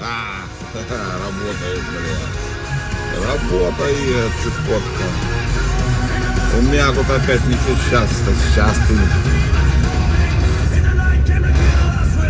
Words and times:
А, 0.00 0.44
работает, 0.78 1.82
блядь. 1.92 2.38
Работает 3.26 4.32
чекотка. 4.42 5.04
У 6.56 6.62
меня 6.62 6.88
тут 6.88 7.10
опять 7.10 7.44
ничего 7.46 7.76
сейчас-то, 7.88 8.32
сейчас 8.48 8.76
ты. 8.88 8.94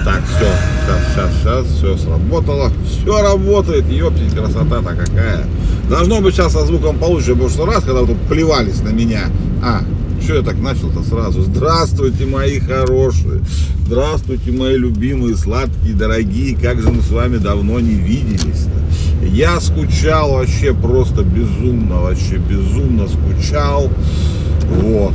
Так, 0.05 0.23
все, 0.25 0.51
сейчас, 0.83 1.01
сейчас, 1.13 1.31
сейчас, 1.35 1.67
все 1.67 1.97
сработало. 1.99 2.73
Все 2.87 3.23
работает, 3.23 3.87
ёптить, 3.89 4.35
красота-то 4.35 4.95
какая. 4.97 5.45
Должно 5.89 6.21
быть 6.21 6.35
сейчас 6.35 6.53
со 6.53 6.65
звуком 6.65 6.99
получше, 6.99 7.33
потому 7.33 7.51
что 7.51 7.67
раз, 7.67 7.85
когда 7.85 8.01
вы 8.01 8.09
тут 8.09 8.21
плевались 8.29 8.81
на 8.81 8.89
меня. 8.89 9.25
А, 9.63 9.83
что 10.29 10.37
я 10.37 10.43
так 10.43 10.59
начал-то 10.59 11.03
сразу? 11.05 11.41
Здравствуйте, 11.41 12.27
мои 12.27 12.59
хорошие. 12.59 13.41
Здравствуйте, 13.87 14.53
мои 14.53 14.77
любимые, 14.77 15.35
сладкие, 15.35 15.95
дорогие. 15.95 16.55
Как 16.55 16.83
же 16.83 16.91
мы 16.91 17.01
с 17.01 17.11
вами 17.11 17.39
давно 17.39 17.81
не 17.81 17.95
виделись-то. 17.95 19.27
Я 19.27 19.59
скучал 19.59 20.33
вообще 20.33 20.75
просто 20.75 21.23
безумно, 21.23 22.03
вообще 22.03 22.37
безумно 22.37 23.09
скучал. 23.09 23.91
Вот. 24.83 25.15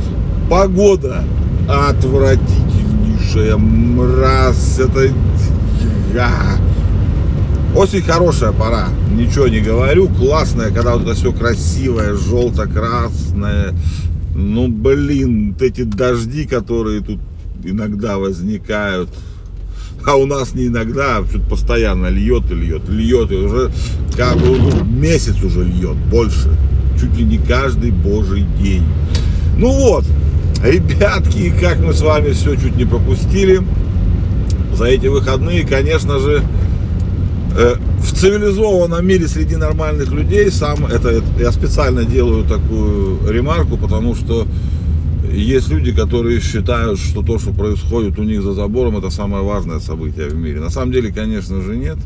Погода 0.50 1.22
отвратительнейшая, 1.68 3.56
мразь. 3.56 4.80
Это... 4.80 5.12
А. 6.18 6.58
Осень 7.76 8.02
хорошая 8.02 8.50
пора, 8.50 8.88
ничего 9.12 9.46
не 9.46 9.60
говорю, 9.60 10.08
классная, 10.08 10.72
когда 10.72 10.94
вот 10.94 11.02
это 11.02 11.14
все 11.14 11.32
красивое, 11.32 12.14
желто-красное. 12.14 13.74
Ну, 14.34 14.66
блин, 14.68 15.54
эти 15.60 15.82
дожди, 15.82 16.44
которые 16.44 17.00
тут 17.00 17.20
иногда 17.62 18.18
возникают, 18.18 19.08
а 20.04 20.16
у 20.16 20.26
нас 20.26 20.54
не 20.54 20.66
иногда, 20.66 21.18
а 21.18 21.24
что-то 21.24 21.48
постоянно 21.48 22.08
льет 22.08 22.50
и 22.50 22.54
льет, 22.54 22.88
льет, 22.88 23.30
и 23.30 23.36
уже 23.36 23.70
как 24.16 24.36
бы 24.36 24.58
ну, 24.58 24.84
месяц 24.84 25.40
уже 25.42 25.62
льет, 25.64 25.96
больше, 26.10 26.50
чуть 27.00 27.16
ли 27.16 27.24
не 27.24 27.38
каждый 27.38 27.92
божий 27.92 28.44
день. 28.60 28.82
Ну 29.56 29.70
вот, 29.70 30.04
ребятки, 30.64 31.52
как 31.60 31.78
мы 31.78 31.94
с 31.94 32.00
вами 32.00 32.32
все 32.32 32.56
чуть 32.56 32.76
не 32.76 32.84
пропустили, 32.84 33.62
за 34.74 34.86
эти 34.86 35.06
выходные, 35.06 35.64
конечно 35.64 36.18
же, 36.18 36.42
в 37.54 38.12
цивилизованном 38.14 39.06
мире 39.06 39.28
среди 39.28 39.56
нормальных 39.56 40.10
людей 40.10 40.50
сам 40.50 40.86
это 40.86 41.22
я 41.38 41.52
специально 41.52 42.04
делаю 42.04 42.44
такую 42.44 43.30
ремарку, 43.30 43.76
потому 43.76 44.16
что 44.16 44.46
есть 45.32 45.68
люди, 45.68 45.92
которые 45.92 46.40
считают, 46.40 46.98
что 46.98 47.22
то, 47.22 47.38
что 47.38 47.52
происходит 47.52 48.18
у 48.18 48.24
них 48.24 48.42
за 48.42 48.54
забором, 48.54 48.96
это 48.96 49.10
самое 49.10 49.44
важное 49.44 49.78
событие 49.78 50.28
в 50.28 50.34
мире. 50.34 50.60
На 50.60 50.70
самом 50.70 50.92
деле, 50.92 51.12
конечно 51.12 51.60
же, 51.60 51.76
нет. 51.76 51.98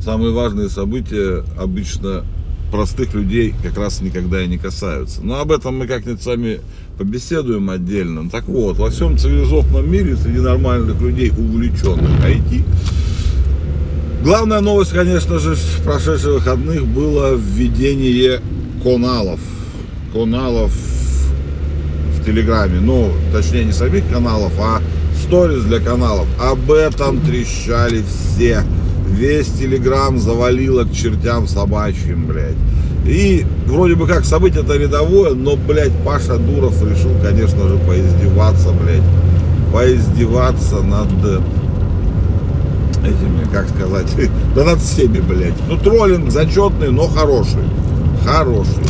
Самые 0.00 0.32
важные 0.32 0.68
события 0.68 1.44
обычно 1.58 2.24
простых 2.70 3.14
людей 3.14 3.54
как 3.62 3.78
раз 3.78 4.00
никогда 4.00 4.42
и 4.42 4.48
не 4.48 4.58
касаются. 4.58 5.22
Но 5.22 5.40
об 5.40 5.52
этом 5.52 5.78
мы 5.78 5.86
как-нибудь 5.86 6.22
с 6.22 6.26
вами 6.26 6.60
побеседуем 6.98 7.70
отдельно. 7.70 8.28
Так 8.28 8.48
вот, 8.48 8.78
во 8.78 8.90
всем 8.90 9.16
цивилизованном 9.16 9.90
мире 9.90 10.16
среди 10.16 10.38
нормальных 10.38 11.00
людей, 11.00 11.30
увлеченных 11.30 12.20
IT, 12.24 12.64
Главная 14.26 14.60
новость, 14.60 14.90
конечно 14.90 15.38
же, 15.38 15.54
в 15.54 15.84
прошедших 15.84 16.34
выходных 16.34 16.84
было 16.84 17.36
введение 17.36 18.40
каналов. 18.82 19.38
Каналов 20.12 20.72
в 20.72 22.24
Телеграме. 22.24 22.80
Ну, 22.80 23.12
точнее, 23.32 23.66
не 23.66 23.72
самих 23.72 24.02
каналов, 24.08 24.50
а 24.58 24.82
сториз 25.22 25.62
для 25.62 25.78
каналов. 25.78 26.26
Об 26.42 26.72
этом 26.72 27.20
трещали 27.20 28.02
все. 28.02 28.64
Весь 29.08 29.46
Телеграм 29.46 30.18
завалило 30.18 30.82
к 30.82 30.92
чертям 30.92 31.46
собачьим, 31.46 32.26
блядь. 32.26 32.56
И 33.06 33.46
вроде 33.66 33.94
бы 33.94 34.08
как 34.08 34.24
событие-то 34.24 34.76
рядовое, 34.76 35.34
но, 35.34 35.54
блядь, 35.54 35.96
Паша 36.04 36.36
Дуров 36.36 36.82
решил, 36.82 37.12
конечно 37.22 37.68
же, 37.68 37.78
поиздеваться, 37.86 38.70
блядь. 38.70 39.04
Поиздеваться 39.72 40.82
над 40.82 41.12
этими, 43.06 43.50
как 43.52 43.68
сказать, 43.68 44.06
да 44.54 44.64
над 44.64 44.80
всеми, 44.80 45.20
блядь. 45.20 45.54
Ну, 45.68 45.76
троллинг 45.76 46.30
зачетный, 46.30 46.90
но 46.90 47.06
хороший. 47.06 47.62
Хороший. 48.24 48.84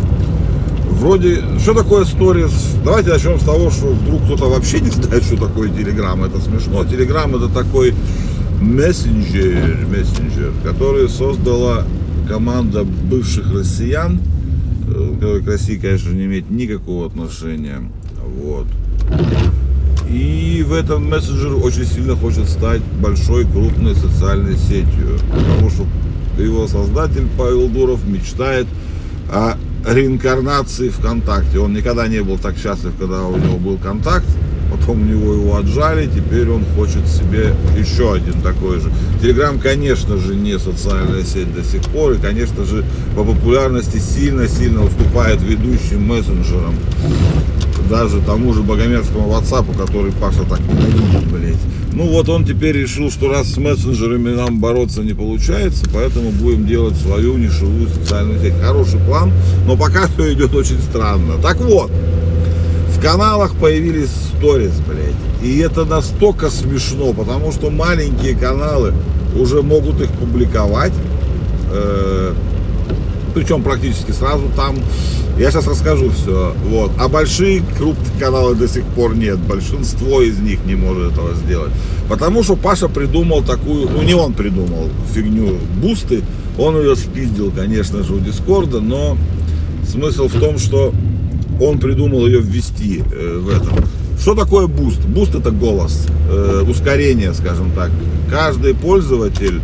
Вроде, 0.91 1.43
что 1.61 1.75
такое 1.75 2.05
сторис? 2.05 2.75
Давайте 2.85 3.11
начнем 3.11 3.39
с 3.39 3.45
того, 3.45 3.71
что 3.71 3.89
вдруг 3.89 4.23
кто-то 4.25 4.47
вообще 4.47 4.81
не 4.81 4.89
знает, 4.89 5.25
что 5.25 5.37
такое 5.37 5.69
Телеграм. 5.69 6.25
Это 6.25 6.41
смешно. 6.41 6.85
Телеграм 6.85 7.35
это 7.37 7.49
такой 7.49 7.95
мессенджер, 8.61 9.87
мессенджер, 9.89 10.53
который 10.65 11.09
создала 11.09 11.85
команда 12.27 12.85
бывших 12.85 13.53
россиян, 13.53 14.21
э, 14.89 15.41
к 15.45 15.47
России, 15.47 15.77
конечно, 15.77 16.11
не 16.11 16.25
имеет 16.25 16.51
никакого 16.51 17.07
отношения. 17.07 17.83
Вот. 18.43 18.67
И 20.11 20.65
в 20.67 20.73
этом 20.73 21.09
мессенджер 21.09 21.55
очень 21.57 21.85
сильно 21.85 22.15
хочет 22.15 22.49
стать 22.49 22.81
большой, 23.01 23.45
крупной 23.45 23.95
социальной 23.95 24.57
сетью. 24.57 25.19
Потому 25.31 25.71
что 25.71 25.87
его 26.39 26.69
создатель 26.69 27.27
Павел 27.37 27.69
Дуров 27.69 28.07
мечтает 28.07 28.67
о 29.31 29.57
реинкарнации 29.87 30.89
ВКонтакте. 30.91 31.59
Он 31.59 31.75
никогда 31.75 32.07
не 32.07 32.23
был 32.23 32.39
так 32.39 32.57
счастлив, 32.57 32.93
когда 32.99 33.25
у 33.25 33.37
него 33.37 33.57
был 33.57 33.79
контакт. 33.79 34.27
Потом 34.71 35.03
у 35.03 35.05
него 35.05 35.33
его 35.33 35.57
отжали, 35.57 36.07
теперь 36.07 36.51
он 36.51 36.65
хочет 36.77 37.07
себе 37.07 37.55
еще 37.79 38.15
один 38.15 38.41
такой 38.43 38.81
же. 38.81 38.93
Телеграм, 39.23 39.59
конечно 39.61 40.17
же, 40.17 40.35
не 40.35 40.59
социальная 40.59 41.23
сеть 41.23 41.55
до 41.55 41.63
сих 41.63 41.83
пор, 41.83 42.13
и, 42.13 42.19
конечно 42.19 42.65
же, 42.65 42.85
по 43.15 43.25
популярности 43.25 43.99
сильно-сильно 43.99 44.85
уступает 44.85 45.41
ведущим 45.41 46.07
мессенджерам 46.07 46.75
даже 47.89 48.21
тому 48.21 48.53
же 48.53 48.63
богомерзкому 48.63 49.29
WhatsApp, 49.29 49.67
который 49.79 50.13
Паша 50.13 50.45
так 50.49 50.61
ненавидит, 50.61 51.27
блядь. 51.31 51.57
Ну 51.93 52.09
вот 52.09 52.29
он 52.29 52.45
теперь 52.45 52.77
решил, 52.77 53.11
что 53.11 53.31
раз 53.31 53.49
с 53.49 53.57
мессенджерами 53.57 54.35
нам 54.35 54.61
бороться 54.61 55.03
не 55.03 55.15
получается, 55.15 55.87
поэтому 55.93 56.31
будем 56.31 56.67
делать 56.67 56.97
свою 56.97 57.39
нишевую 57.39 57.89
социальную 57.89 58.41
сеть. 58.41 58.55
Хороший 58.61 59.01
план, 59.01 59.33
но 59.67 59.77
пока 59.77 60.07
все 60.07 60.33
идет 60.33 60.55
очень 60.55 60.79
странно. 60.81 61.39
Так 61.41 61.59
вот, 61.61 61.91
в 62.95 63.01
каналах 63.01 63.55
появились 63.55 64.11
сторис, 64.37 64.73
блядь. 64.87 65.15
И 65.43 65.59
это 65.59 65.85
настолько 65.85 66.51
смешно, 66.51 67.13
потому 67.13 67.53
что 67.53 67.71
маленькие 67.71 68.37
каналы 68.37 68.93
уже 69.35 69.63
могут 69.63 70.01
их 70.01 70.11
публиковать. 70.11 70.93
Э, 71.71 72.33
причем 73.37 73.63
практически 73.63 74.13
сразу 74.13 74.45
там. 74.57 74.77
Я 75.39 75.51
сейчас 75.51 75.67
расскажу 75.67 76.09
все. 76.09 76.55
Вот. 76.71 76.91
А 76.99 77.07
большие 77.07 77.63
крупные 77.77 78.19
каналы 78.19 78.55
до 78.55 78.67
сих 78.67 78.83
пор 78.85 79.15
нет. 79.15 79.37
Большинство 79.41 80.23
из 80.23 80.39
них 80.39 80.65
не 80.65 80.75
может 80.75 81.13
этого 81.13 81.35
сделать. 81.35 81.71
Потому 82.09 82.43
что 82.43 82.57
Паша 82.57 82.89
придумал 82.89 83.43
такую, 83.43 83.91
ну 83.91 84.01
не 84.03 84.15
он 84.15 84.33
придумал 84.33 84.89
фигню 85.15 85.59
бусты. 85.83 86.23
Он 86.57 86.79
ее 86.79 86.97
спиздил, 86.97 87.53
конечно 87.55 88.03
же, 88.03 88.15
у 88.15 88.21
Discord 88.21 88.67
а, 88.67 88.81
но 88.81 89.19
смысл 89.87 90.29
в 90.29 90.41
том, 90.41 90.57
что 90.57 90.95
он 91.61 91.79
придумал 91.79 92.27
ее 92.27 92.41
ввести 92.41 93.03
э, 93.13 93.39
в 93.39 93.51
этом. 93.51 93.75
Что 94.19 94.35
такое 94.35 94.67
буст? 94.67 95.01
Буст 95.01 95.35
это 95.35 95.51
голос, 95.51 96.07
э, 96.31 96.65
ускорение, 96.67 97.35
скажем 97.35 97.71
так. 97.73 97.91
Каждый 98.31 98.75
пользователь 98.75 99.61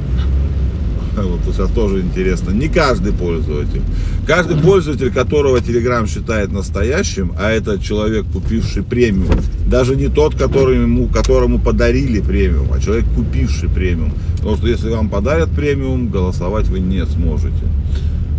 вот 1.17 1.41
сейчас 1.55 1.71
тоже 1.71 2.01
интересно, 2.01 2.51
не 2.51 2.69
каждый 2.69 3.13
пользователь. 3.13 3.83
Каждый 4.27 4.57
пользователь, 4.57 5.13
которого 5.13 5.59
Telegram 5.59 6.09
считает 6.09 6.53
настоящим, 6.53 7.33
а 7.39 7.51
это 7.51 7.79
человек, 7.79 8.25
купивший 8.33 8.83
премиум, 8.83 9.37
даже 9.67 9.95
не 9.97 10.09
тот, 10.09 10.35
который 10.35 10.81
ему, 10.81 11.09
которому 11.09 11.59
подарили 11.59 12.21
премиум, 12.21 12.73
а 12.73 12.81
человек, 12.81 13.05
купивший 13.15 13.69
премиум. 13.69 14.13
Потому 14.39 14.57
что 14.57 14.69
если 14.69 14.89
вам 14.89 15.09
подарят 15.09 15.51
премиум, 15.51 16.09
голосовать 16.09 16.69
вы 16.69 16.81
не 16.81 17.05
сможете. 17.07 17.65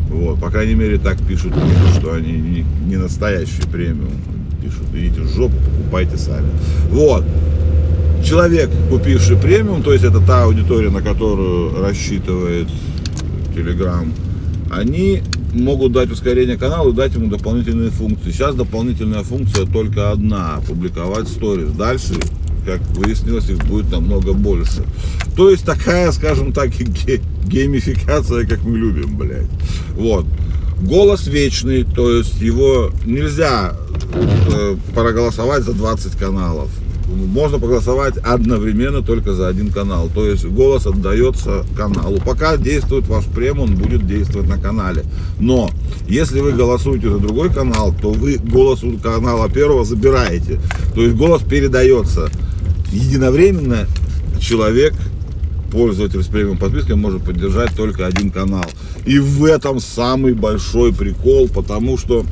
Вот, 0.10 0.40
по 0.40 0.50
крайней 0.50 0.76
мере, 0.76 0.98
так 0.98 1.18
пишут 1.28 1.54
люди, 1.56 2.00
что 2.00 2.14
они 2.14 2.34
не, 2.34 2.66
не 2.88 2.98
настоящий 2.98 3.64
премиум. 3.72 4.14
Пишут, 4.62 4.84
идите 4.94 5.22
в 5.22 5.28
жопу, 5.30 5.56
покупайте 5.56 6.18
сами. 6.18 6.50
Вот 6.90 7.24
человек, 8.24 8.70
купивший 8.90 9.38
премиум, 9.38 9.84
то 9.84 9.94
есть 9.94 10.04
это 10.04 10.20
та 10.20 10.44
аудитория, 10.44 10.90
на 10.90 11.02
которую 11.02 11.82
рассчитывает 11.82 12.68
Telegram, 13.56 14.12
они 14.72 15.22
могут 15.54 15.92
дать 15.92 16.12
ускорение 16.12 16.58
каналу 16.58 16.92
и 16.92 16.96
дать 16.96 17.14
ему 17.14 17.28
дополнительные 17.28 17.92
функции. 17.92 18.32
Сейчас 18.32 18.56
дополнительная 18.56 19.24
функция 19.24 19.66
только 19.66 20.12
одна, 20.12 20.62
публиковать 20.68 21.28
сторис. 21.28 21.72
Дальше, 21.72 22.16
как 22.66 22.82
выяснилось, 22.98 23.50
их 23.50 23.64
будет 23.66 23.92
намного 23.92 24.34
больше. 24.34 24.84
То 25.36 25.50
есть 25.50 25.66
такая, 25.66 26.12
скажем 26.12 26.54
так, 26.54 26.70
геймификация, 27.46 28.48
как 28.48 28.64
мы 28.64 28.78
любим, 28.78 29.18
блядь. 29.18 29.50
Вот. 29.92 30.26
Голос 30.82 31.28
вечный, 31.28 31.84
то 31.84 32.10
есть 32.10 32.42
его 32.42 32.92
нельзя 33.06 33.74
э, 34.52 34.76
проголосовать 34.94 35.64
за 35.64 35.74
20 35.74 36.18
каналов 36.18 36.70
можно 37.14 37.60
проголосовать 37.60 38.18
одновременно 38.18 39.02
только 39.02 39.34
за 39.34 39.48
один 39.48 39.72
канал. 39.72 40.10
То 40.14 40.26
есть 40.26 40.46
голос 40.46 40.86
отдается 40.86 41.66
каналу. 41.76 42.20
Пока 42.26 42.58
действует 42.58 43.08
ваш 43.08 43.26
прем, 43.26 43.60
он 43.60 43.76
будет 43.76 44.08
действовать 44.08 44.48
на 44.48 44.58
канале. 44.58 45.04
Но 45.40 45.70
если 46.08 46.42
вы 46.42 46.52
голосуете 46.54 47.10
за 47.10 47.18
другой 47.18 47.54
канал, 47.54 47.94
то 48.00 48.12
вы 48.12 48.38
голос 48.38 48.84
у 48.84 48.98
канала 48.98 49.50
первого 49.50 49.86
забираете. 49.86 50.60
То 50.96 51.02
есть 51.02 51.16
голос 51.16 51.42
передается 51.42 52.30
единовременно 52.92 53.88
человек 54.40 54.94
пользователь 55.72 56.22
с 56.22 56.28
премиум 56.28 56.58
подпиской 56.58 56.96
может 56.96 57.24
поддержать 57.24 57.76
только 57.76 58.06
один 58.06 58.30
канал. 58.30 58.66
И 59.06 59.18
в 59.18 59.44
этом 59.46 59.80
самый 59.80 60.34
большой 60.34 60.94
прикол, 60.94 61.50
потому 61.50 61.98
что 61.98 62.26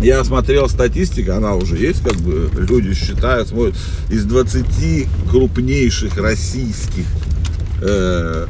я 0.00 0.22
смотрел 0.24 0.68
статистику, 0.68 1.32
она 1.32 1.54
уже 1.54 1.76
есть, 1.76 2.02
как 2.02 2.16
бы 2.16 2.50
люди 2.56 2.94
считают, 2.94 3.48
смотрят, 3.48 3.76
из 4.10 4.24
20 4.24 5.06
крупнейших 5.30 6.16
российских 6.18 7.04
э, 7.82 8.46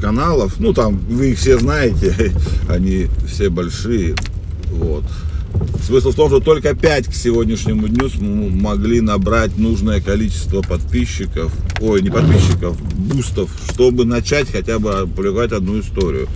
каналов, 0.00 0.58
ну 0.58 0.72
там 0.72 0.98
вы 1.08 1.32
их 1.32 1.38
все 1.38 1.58
знаете, 1.58 2.32
они 2.68 3.08
все 3.26 3.50
большие, 3.50 4.14
вот. 4.70 5.04
Смысл 5.84 6.12
в 6.12 6.14
том, 6.14 6.28
что 6.28 6.40
только 6.40 6.74
5 6.74 7.08
к 7.08 7.14
сегодняшнему 7.14 7.88
дню 7.88 8.08
могли 8.50 9.00
набрать 9.00 9.58
нужное 9.58 10.00
количество 10.00 10.62
подписчиков, 10.62 11.52
ой, 11.80 12.00
не 12.00 12.08
подписчиков, 12.08 12.80
бустов, 12.94 13.50
чтобы 13.70 14.04
начать 14.04 14.50
хотя 14.50 14.78
бы 14.78 15.00
опубликовать 15.00 15.52
одну 15.52 15.80
историю. 15.80 16.28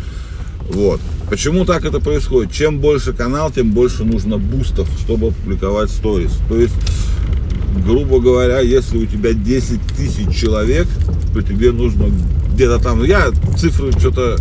Вот. 0.70 1.00
Почему 1.28 1.64
так 1.64 1.84
это 1.84 2.00
происходит? 2.00 2.52
Чем 2.52 2.78
больше 2.78 3.12
канал, 3.12 3.50
тем 3.50 3.72
больше 3.72 4.04
нужно 4.04 4.38
бустов, 4.38 4.88
чтобы 5.00 5.28
опубликовать 5.28 5.90
сторис. 5.90 6.32
То 6.48 6.56
есть, 6.56 6.74
грубо 7.84 8.20
говоря, 8.20 8.60
если 8.60 8.98
у 8.98 9.06
тебя 9.06 9.32
10 9.32 9.80
тысяч 9.96 10.36
человек, 10.36 10.86
то 11.32 11.42
тебе 11.42 11.72
нужно 11.72 12.06
где-то 12.54 12.78
там, 12.78 13.02
я 13.04 13.30
цифры 13.58 13.92
что-то 13.92 14.36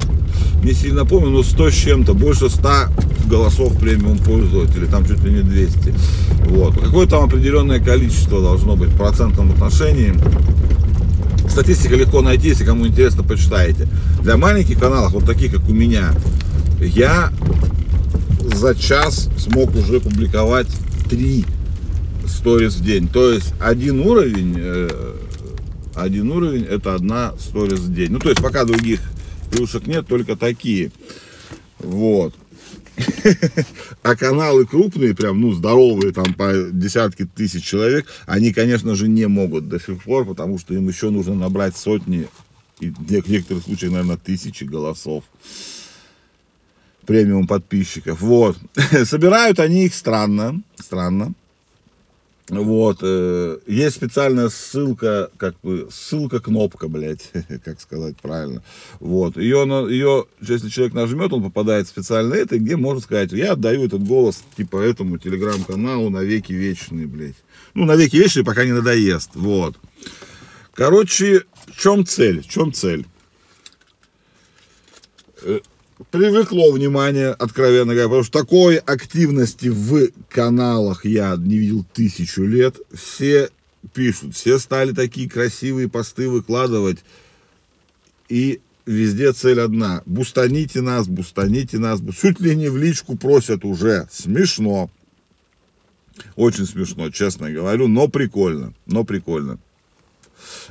не 0.63 0.73
сильно 0.73 1.05
помню, 1.05 1.29
но 1.29 1.43
100 1.43 1.69
с 1.69 1.73
чем-то, 1.73 2.13
больше 2.13 2.49
100 2.49 2.69
голосов 3.27 3.77
премиум 3.79 4.17
пользователей, 4.17 4.87
там 4.87 5.05
чуть 5.05 5.23
ли 5.23 5.31
не 5.31 5.41
200. 5.41 5.93
Вот. 6.49 6.79
Какое 6.79 7.07
там 7.07 7.23
определенное 7.25 7.79
количество 7.79 8.41
должно 8.41 8.75
быть 8.75 8.89
в 8.89 8.97
процентном 8.97 9.51
отношении. 9.51 10.13
Статистика 11.49 11.95
легко 11.95 12.21
найти, 12.21 12.49
если 12.49 12.65
кому 12.65 12.87
интересно, 12.87 13.23
почитаете. 13.23 13.87
Для 14.25 14.37
маленьких 14.37 14.79
каналов, 14.79 15.11
вот 15.11 15.27
таких 15.27 15.51
как 15.51 15.69
у 15.69 15.71
меня, 15.71 16.11
я 16.81 17.31
за 18.41 18.73
час 18.73 19.29
смог 19.37 19.75
уже 19.75 20.01
публиковать 20.01 20.65
три 21.07 21.45
сторис 22.25 22.73
в 22.73 22.83
день. 22.83 23.07
То 23.07 23.29
есть 23.29 23.53
один 23.59 23.99
уровень, 23.99 24.55
э, 24.57 25.15
один 25.93 26.31
уровень 26.31 26.63
это 26.63 26.95
одна 26.95 27.35
сторис 27.37 27.77
в 27.81 27.93
день. 27.93 28.13
Ну, 28.13 28.17
то 28.17 28.29
есть 28.29 28.41
пока 28.41 28.65
других 28.65 28.99
плюшек 29.51 29.85
нет, 29.85 30.07
только 30.07 30.35
такие. 30.35 30.91
Вот. 31.77 32.33
А 34.01 34.15
каналы 34.15 34.65
крупные, 34.65 35.13
прям, 35.13 35.39
ну, 35.39 35.53
здоровые, 35.53 36.13
там, 36.13 36.33
по 36.33 36.51
десятки 36.71 37.25
тысяч 37.25 37.63
человек, 37.63 38.07
они, 38.25 38.53
конечно 38.53 38.95
же, 38.95 39.07
не 39.07 39.27
могут 39.27 39.67
до 39.67 39.79
сих 39.79 40.01
пор, 40.03 40.25
потому 40.25 40.57
что 40.57 40.73
им 40.73 40.87
еще 40.87 41.11
нужно 41.11 41.35
набрать 41.35 41.75
сотни, 41.75 42.27
и 42.79 42.89
в 42.89 43.29
некоторых 43.29 43.63
случаях, 43.63 43.91
наверное, 43.91 44.17
тысячи 44.17 44.63
голосов 44.63 45.23
премиум 47.05 47.47
подписчиков. 47.47 48.21
Вот. 48.21 48.57
Собирают 49.05 49.59
они 49.59 49.85
их 49.85 49.93
странно, 49.93 50.61
странно. 50.77 51.33
Вот, 52.47 52.99
э, 53.01 53.57
есть 53.65 53.95
специальная 53.95 54.49
ссылка, 54.49 55.31
как 55.37 55.55
бы, 55.63 55.87
ссылка-кнопка, 55.91 56.87
блядь, 56.87 57.31
как 57.65 57.81
сказать 57.81 58.17
правильно. 58.17 58.61
Вот, 58.99 59.35
ее, 59.37 59.65
ее, 59.89 60.25
если 60.41 60.69
человек 60.69 60.93
нажмет, 60.93 61.33
он 61.33 61.41
попадает 61.41 61.87
в 61.87 61.89
специальное 61.89 62.37
это, 62.37 62.59
где 62.59 62.75
можно 62.75 63.01
сказать, 63.01 63.31
я 63.31 63.53
отдаю 63.53 63.85
этот 63.85 64.03
голос, 64.03 64.43
типа, 64.57 64.77
этому 64.77 65.17
телеграм-каналу 65.17 66.11
на 66.11 66.19
веки 66.19 66.53
вечные, 66.53 67.07
блядь. 67.07 67.35
Ну, 67.73 67.85
на 67.85 67.95
веки 67.95 68.17
вечные, 68.17 68.45
пока 68.45 68.63
не 68.63 68.73
надоест, 68.73 69.31
вот. 69.33 69.75
Короче, 70.75 71.45
в 71.67 71.81
чем 71.81 72.05
цель, 72.05 72.41
в 72.41 72.47
чем 72.49 72.73
цель? 72.73 73.05
Э, 75.41 75.59
привлекло 76.11 76.71
внимание, 76.71 77.29
откровенно 77.29 77.93
говоря, 77.93 78.09
потому 78.09 78.23
что 78.23 78.39
такой 78.39 78.75
активности 78.77 79.69
в 79.69 80.09
каналах 80.29 81.05
я 81.05 81.37
не 81.37 81.57
видел 81.57 81.85
тысячу 81.93 82.43
лет. 82.43 82.75
Все 82.93 83.49
пишут, 83.93 84.35
все 84.35 84.59
стали 84.59 84.91
такие 84.91 85.29
красивые 85.29 85.87
посты 85.87 86.29
выкладывать. 86.29 87.05
И 88.27 88.59
везде 88.85 89.31
цель 89.31 89.61
одна. 89.61 90.03
Бустаните 90.05 90.81
нас, 90.81 91.07
бустаните 91.07 91.79
нас. 91.79 92.01
Чуть 92.19 92.41
ли 92.41 92.53
не 92.53 92.67
в 92.67 92.75
личку 92.75 93.15
просят 93.15 93.63
уже. 93.63 94.09
Смешно. 94.11 94.91
Очень 96.35 96.65
смешно, 96.65 97.11
честно 97.11 97.49
говорю, 97.49 97.87
но 97.87 98.09
прикольно, 98.09 98.73
но 98.85 99.05
прикольно. 99.05 99.57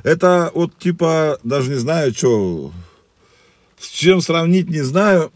Это 0.03 0.51
вот 0.53 0.77
типа, 0.77 1.39
даже 1.43 1.69
не 1.71 1.77
знаю, 1.77 2.13
что 2.13 2.71
с 3.79 3.87
чем 3.87 4.21
сравнить, 4.21 4.69
не 4.69 4.81
знаю. 4.81 5.31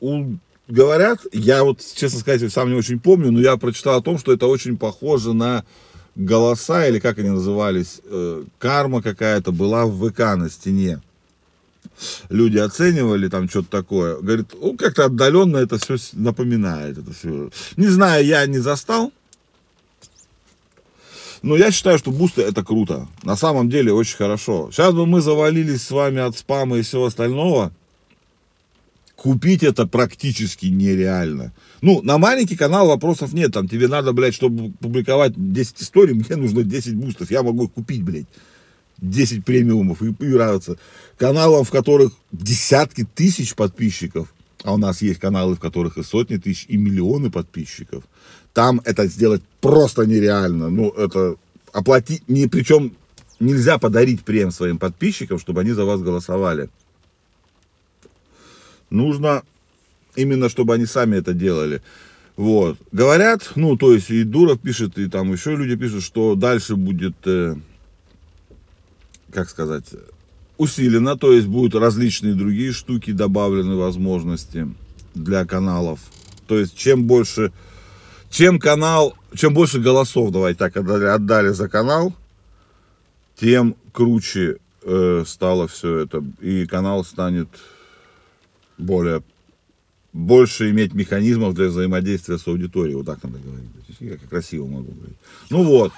У, 0.00 0.36
говорят, 0.68 1.20
я 1.32 1.64
вот, 1.64 1.80
честно 1.94 2.20
сказать, 2.20 2.52
сам 2.52 2.70
не 2.70 2.76
очень 2.76 3.00
помню, 3.00 3.30
но 3.30 3.40
я 3.40 3.56
прочитал 3.56 3.98
о 3.98 4.02
том, 4.02 4.18
что 4.18 4.32
это 4.32 4.46
очень 4.46 4.76
похоже 4.76 5.32
на 5.32 5.64
голоса, 6.16 6.86
или 6.86 6.98
как 6.98 7.18
они 7.18 7.30
назывались, 7.30 8.00
э, 8.04 8.44
карма 8.58 9.02
какая-то 9.02 9.52
была 9.52 9.86
в 9.86 10.10
ВК 10.10 10.18
на 10.36 10.50
стене. 10.50 11.00
Люди 12.28 12.58
оценивали 12.58 13.28
там 13.28 13.48
что-то 13.48 13.70
такое. 13.70 14.16
Говорит, 14.16 14.48
ну, 14.60 14.76
как-то 14.76 15.06
отдаленно 15.06 15.56
это 15.58 15.78
все 15.78 15.96
напоминает. 16.12 16.98
Это 16.98 17.12
все. 17.12 17.50
Не 17.76 17.88
знаю, 17.88 18.24
я 18.24 18.46
не 18.46 18.58
застал, 18.58 19.12
но 21.42 21.56
я 21.56 21.70
считаю, 21.70 21.98
что 21.98 22.10
бусты 22.10 22.42
это 22.42 22.62
круто. 22.62 23.08
На 23.22 23.36
самом 23.36 23.70
деле 23.70 23.92
очень 23.92 24.16
хорошо. 24.16 24.70
Сейчас 24.70 24.94
бы 24.94 25.06
мы 25.06 25.20
завалились 25.20 25.82
с 25.82 25.90
вами 25.90 26.20
от 26.20 26.36
спама 26.36 26.78
и 26.78 26.82
всего 26.82 27.06
остального. 27.06 27.72
Купить 29.16 29.62
это 29.62 29.86
практически 29.86 30.66
нереально. 30.66 31.52
Ну, 31.82 32.00
на 32.02 32.18
маленький 32.18 32.56
канал 32.56 32.88
вопросов 32.88 33.32
нет. 33.32 33.52
Там 33.52 33.68
тебе 33.68 33.88
надо, 33.88 34.12
блядь, 34.12 34.34
чтобы 34.34 34.72
публиковать 34.80 35.32
10 35.36 35.82
историй, 35.82 36.14
мне 36.14 36.36
нужно 36.36 36.62
10 36.62 36.94
бустов. 36.96 37.30
Я 37.30 37.42
могу 37.42 37.64
их 37.64 37.72
купить, 37.72 38.02
блядь. 38.02 38.26
10 38.98 39.44
премиумов 39.44 40.02
и, 40.02 40.08
и 40.08 40.26
нравится. 40.26 40.78
Каналам, 41.16 41.64
в 41.64 41.70
которых 41.70 42.12
десятки 42.32 43.06
тысяч 43.14 43.54
подписчиков, 43.54 44.32
а 44.62 44.74
у 44.74 44.76
нас 44.76 45.00
есть 45.00 45.20
каналы, 45.20 45.54
в 45.54 45.60
которых 45.60 45.96
и 45.96 46.02
сотни 46.02 46.36
тысяч, 46.36 46.66
и 46.68 46.76
миллионы 46.76 47.30
подписчиков, 47.30 48.04
там 48.52 48.80
это 48.84 49.06
сделать 49.06 49.42
просто 49.60 50.06
нереально. 50.06 50.70
Ну, 50.70 50.90
это 50.90 51.36
оплатить, 51.72 52.28
не, 52.28 52.46
причем 52.46 52.92
нельзя 53.38 53.78
подарить 53.78 54.22
прем 54.22 54.50
своим 54.50 54.78
подписчикам, 54.78 55.38
чтобы 55.38 55.60
они 55.60 55.72
за 55.72 55.84
вас 55.84 56.00
голосовали. 56.00 56.68
Нужно 58.90 59.42
именно, 60.16 60.48
чтобы 60.48 60.74
они 60.74 60.86
сами 60.86 61.16
это 61.16 61.32
делали. 61.32 61.80
Вот. 62.36 62.78
Говорят, 62.92 63.52
ну, 63.54 63.76
то 63.76 63.92
есть 63.92 64.10
и 64.10 64.24
Дуров 64.24 64.60
пишет, 64.60 64.98
и 64.98 65.08
там 65.08 65.32
еще 65.32 65.56
люди 65.56 65.76
пишут, 65.76 66.02
что 66.02 66.34
дальше 66.34 66.74
будет, 66.74 67.14
э, 67.26 67.56
как 69.30 69.48
сказать, 69.48 69.84
усилено, 70.56 71.16
то 71.16 71.32
есть 71.32 71.46
будут 71.46 71.74
различные 71.74 72.34
другие 72.34 72.72
штуки 72.72 73.12
добавлены, 73.12 73.76
возможности 73.76 74.68
для 75.14 75.44
каналов. 75.44 76.00
То 76.46 76.58
есть 76.58 76.76
чем 76.76 77.04
больше 77.04 77.52
чем 78.30 78.58
канал, 78.58 79.14
чем 79.34 79.52
больше 79.52 79.80
голосов, 79.80 80.30
давайте 80.30 80.58
так, 80.58 80.76
отдали, 80.76 81.04
отдали 81.04 81.48
за 81.48 81.68
канал, 81.68 82.14
тем 83.38 83.76
круче 83.92 84.58
э, 84.82 85.24
стало 85.26 85.66
все 85.68 85.98
это. 85.98 86.24
И 86.40 86.64
канал 86.66 87.04
станет 87.04 87.48
более, 88.78 89.22
больше 90.12 90.70
иметь 90.70 90.94
механизмов 90.94 91.54
для 91.54 91.66
взаимодействия 91.66 92.38
с 92.38 92.46
аудиторией. 92.46 92.96
Вот 92.96 93.06
так 93.06 93.22
надо 93.24 93.38
говорить. 93.38 93.68
Я 93.98 94.16
красиво 94.16 94.66
могу 94.66 94.92
говорить. 94.92 95.16
Ну 95.50 95.64
вот. 95.64 95.92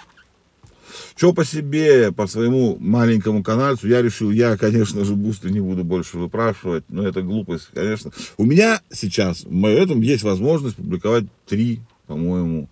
Что 1.16 1.32
по 1.32 1.44
себе, 1.44 2.12
по 2.12 2.26
своему 2.26 2.76
маленькому 2.78 3.42
каналцу, 3.42 3.88
я 3.88 4.02
решил, 4.02 4.30
я, 4.30 4.58
конечно 4.58 5.04
же, 5.04 5.14
бусты 5.14 5.50
не 5.50 5.60
буду 5.60 5.84
больше 5.84 6.18
выпрашивать, 6.18 6.84
но 6.88 7.06
это 7.06 7.22
глупость, 7.22 7.70
конечно. 7.72 8.10
У 8.36 8.44
меня 8.44 8.82
сейчас, 8.90 9.44
в 9.44 9.64
этом 9.64 10.02
есть 10.02 10.22
возможность 10.22 10.76
публиковать 10.76 11.24
три 11.46 11.80
по-моему, 12.12 12.68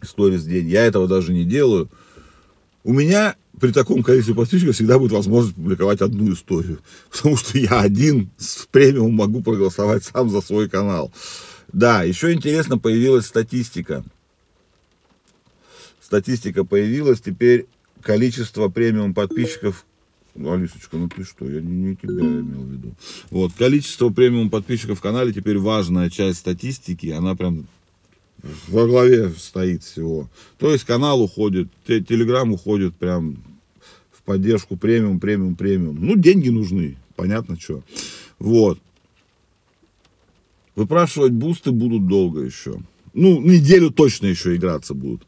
сторис 0.00 0.42
в 0.42 0.48
день. 0.48 0.68
Я 0.68 0.84
этого 0.84 1.08
даже 1.08 1.32
не 1.32 1.44
делаю. 1.44 1.88
У 2.84 2.92
меня 2.92 3.34
при 3.60 3.72
таком 3.72 4.04
количестве 4.04 4.34
подписчиков 4.34 4.76
всегда 4.76 4.98
будет 4.98 5.10
возможность 5.10 5.56
публиковать 5.56 6.00
одну 6.00 6.32
историю. 6.32 6.78
Потому 7.10 7.36
что 7.36 7.58
я 7.58 7.80
один 7.80 8.30
с 8.36 8.66
премиум 8.70 9.14
могу 9.14 9.42
проголосовать 9.42 10.04
сам 10.04 10.30
за 10.30 10.40
свой 10.40 10.68
канал. 10.68 11.12
Да, 11.72 12.04
еще 12.04 12.32
интересно, 12.32 12.78
появилась 12.78 13.26
статистика. 13.26 14.04
Статистика 16.00 16.64
появилась, 16.64 17.20
теперь 17.20 17.66
количество 18.02 18.68
премиум 18.68 19.14
подписчиков 19.14 19.84
Алисочка, 20.36 20.96
ну 20.96 21.08
ты 21.08 21.24
что, 21.24 21.48
я 21.48 21.60
не, 21.60 21.72
не 21.72 21.96
тебя 21.96 22.12
имел 22.12 22.62
в 22.62 22.70
виду. 22.70 22.94
Вот, 23.30 23.52
количество 23.52 24.10
премиум 24.10 24.50
подписчиков 24.50 24.98
в 24.98 25.02
канале 25.02 25.32
теперь 25.32 25.58
важная 25.58 26.10
часть 26.10 26.40
статистики, 26.40 27.06
она 27.08 27.36
прям 27.36 27.66
во 28.68 28.86
главе 28.86 29.30
стоит 29.30 29.82
всего. 29.82 30.28
То 30.58 30.72
есть 30.72 30.84
канал 30.84 31.22
уходит, 31.22 31.68
телеграм 31.86 32.52
уходит 32.52 32.94
прям 32.96 33.36
в 34.12 34.22
поддержку 34.22 34.76
премиум, 34.76 35.20
премиум, 35.20 35.54
премиум. 35.56 35.96
Ну, 36.00 36.16
деньги 36.16 36.48
нужны, 36.48 36.96
понятно 37.16 37.58
что. 37.58 37.82
Вот. 38.38 38.78
Выпрашивать 40.74 41.32
бусты 41.32 41.70
будут 41.70 42.06
долго 42.06 42.40
еще. 42.40 42.80
Ну, 43.12 43.40
неделю 43.40 43.90
точно 43.90 44.26
еще 44.26 44.56
играться 44.56 44.92
будут. 44.92 45.22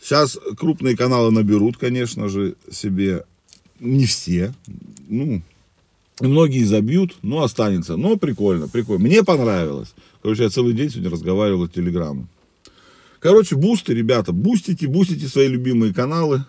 Сейчас 0.00 0.38
крупные 0.58 0.96
каналы 0.96 1.30
наберут, 1.30 1.78
конечно 1.78 2.28
же, 2.28 2.56
себе. 2.70 3.24
Не 3.80 4.04
все. 4.04 4.52
Ну, 5.08 5.42
многие 6.20 6.64
забьют, 6.64 7.16
но 7.22 7.42
останется. 7.42 7.96
Но 7.96 8.16
прикольно, 8.16 8.68
прикольно. 8.68 9.04
Мне 9.04 9.22
понравилось. 9.22 9.94
Короче, 10.22 10.44
я 10.44 10.50
целый 10.50 10.72
день 10.72 10.90
сегодня 10.90 11.10
разговаривал 11.10 11.64
от 11.64 11.72
телеграмму. 11.72 12.28
Короче, 13.18 13.56
бусты, 13.56 13.94
ребята, 13.94 14.32
бустите, 14.32 14.88
бустите 14.88 15.28
свои 15.28 15.48
любимые 15.48 15.94
каналы. 15.94 16.44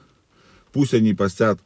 Пусть 0.72 0.94
они 0.94 1.14
постят 1.14 1.60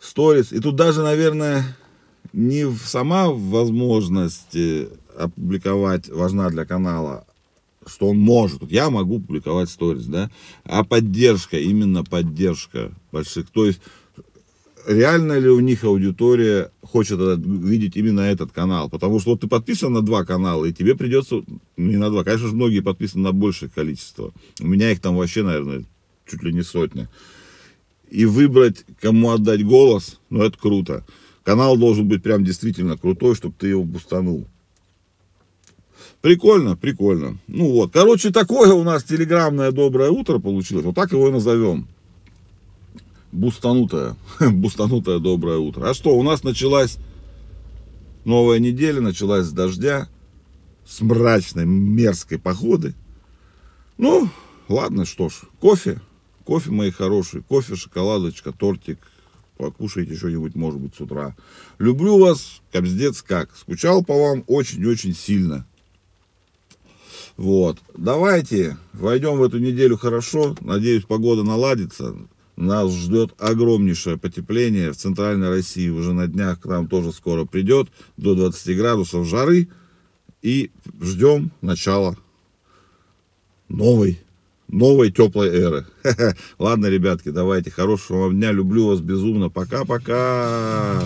сторис. 0.00 0.52
И 0.52 0.58
тут 0.58 0.74
даже, 0.76 1.02
наверное, 1.02 1.76
не 2.32 2.70
сама 2.84 3.30
возможность 3.30 4.56
опубликовать 5.16 6.08
важна 6.08 6.50
для 6.50 6.64
канала, 6.64 7.26
что 7.86 8.08
он 8.08 8.18
может. 8.18 8.70
Я 8.70 8.90
могу 8.90 9.20
публиковать 9.20 9.70
сторис, 9.70 10.06
да, 10.06 10.30
а 10.64 10.84
поддержка, 10.84 11.58
именно 11.58 12.04
поддержка 12.04 12.92
больших. 13.12 13.50
То 13.50 13.66
есть, 13.66 13.80
реально 14.86 15.38
ли 15.38 15.48
у 15.48 15.60
них 15.60 15.84
аудитория 15.84 16.70
хочет 16.82 17.18
видеть 17.20 17.96
именно 17.96 18.20
этот 18.20 18.52
канал. 18.52 18.88
Потому 18.90 19.20
что 19.20 19.30
вот 19.30 19.40
ты 19.40 19.48
подписан 19.48 19.92
на 19.92 20.02
два 20.02 20.24
канала, 20.24 20.64
и 20.64 20.72
тебе 20.72 20.94
придется, 20.94 21.42
не 21.76 21.96
на 21.96 22.10
два, 22.10 22.24
конечно 22.24 22.48
же, 22.48 22.54
многие 22.54 22.80
подписаны 22.80 23.24
на 23.24 23.32
большее 23.32 23.70
количество. 23.70 24.32
У 24.60 24.66
меня 24.66 24.90
их 24.90 25.00
там 25.00 25.16
вообще, 25.16 25.42
наверное, 25.42 25.84
чуть 26.26 26.42
ли 26.42 26.52
не 26.52 26.62
сотня. 26.62 27.08
И 28.10 28.24
выбрать, 28.26 28.84
кому 29.00 29.30
отдать 29.30 29.64
голос, 29.64 30.20
ну 30.30 30.42
это 30.42 30.58
круто. 30.58 31.04
Канал 31.44 31.76
должен 31.76 32.06
быть 32.06 32.22
прям 32.22 32.44
действительно 32.44 32.96
крутой, 32.96 33.34
чтобы 33.34 33.54
ты 33.58 33.68
его 33.68 33.84
бустанул. 33.84 34.46
Прикольно, 36.20 36.76
прикольно. 36.76 37.38
Ну 37.48 37.72
вот, 37.72 37.92
короче, 37.92 38.30
такое 38.30 38.72
у 38.72 38.84
нас 38.84 39.02
телеграммное 39.02 39.72
доброе 39.72 40.10
утро 40.10 40.38
получилось. 40.38 40.84
Вот 40.84 40.94
так 40.94 41.10
его 41.12 41.28
и 41.28 41.32
назовем. 41.32 41.88
Бустанутое, 43.32 44.16
бустанутое 44.40 45.18
доброе 45.18 45.58
утро. 45.58 45.88
А 45.88 45.94
что, 45.94 46.10
у 46.10 46.22
нас 46.22 46.44
началась 46.44 46.98
новая 48.24 48.58
неделя, 48.58 49.00
началась 49.00 49.46
с 49.46 49.52
дождя, 49.52 50.08
с 50.84 51.00
мрачной, 51.00 51.64
мерзкой 51.64 52.38
походы. 52.38 52.94
Ну, 53.96 54.28
ладно, 54.68 55.06
что 55.06 55.30
ж, 55.30 55.40
кофе, 55.60 56.00
кофе, 56.44 56.70
мои 56.70 56.90
хорошие, 56.90 57.42
кофе, 57.42 57.74
шоколадочка, 57.74 58.52
тортик, 58.52 58.98
покушайте 59.56 60.14
что-нибудь, 60.14 60.54
может 60.54 60.78
быть, 60.78 60.94
с 60.94 61.00
утра. 61.00 61.34
Люблю 61.78 62.18
вас, 62.18 62.60
капздец 62.70 63.22
как. 63.22 63.56
Скучал 63.56 64.04
по 64.04 64.14
вам 64.14 64.44
очень-очень 64.46 65.14
сильно. 65.14 65.66
Вот. 67.36 67.78
Давайте 67.96 68.76
войдем 68.92 69.38
в 69.38 69.42
эту 69.42 69.58
неделю 69.58 69.96
хорошо. 69.96 70.54
Надеюсь, 70.60 71.04
погода 71.04 71.42
наладится. 71.42 72.14
Нас 72.56 72.92
ждет 72.92 73.32
огромнейшее 73.38 74.18
потепление. 74.18 74.92
В 74.92 74.96
центральной 74.96 75.48
России 75.48 75.88
уже 75.88 76.12
на 76.12 76.26
днях 76.26 76.60
к 76.60 76.66
нам 76.66 76.86
тоже 76.86 77.12
скоро 77.12 77.44
придет. 77.44 77.88
До 78.16 78.34
20 78.34 78.76
градусов 78.76 79.26
жары. 79.26 79.68
И 80.42 80.70
ждем 81.00 81.52
начала 81.60 82.16
новой, 83.68 84.20
новой 84.68 85.10
теплой 85.10 85.48
эры. 85.48 85.86
Ладно, 86.58 86.86
ребятки, 86.86 87.30
давайте. 87.30 87.70
Хорошего 87.70 88.24
вам 88.24 88.36
дня. 88.36 88.52
Люблю 88.52 88.88
вас 88.88 89.00
безумно. 89.00 89.48
Пока-пока. 89.48 91.00